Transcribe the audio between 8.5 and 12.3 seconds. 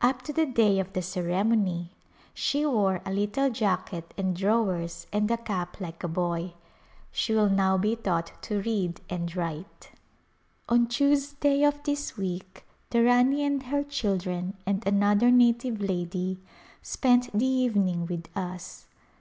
read and write. A Glimpse of India On Tuesday of this